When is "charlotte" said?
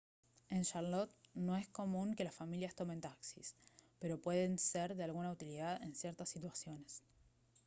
0.65-1.11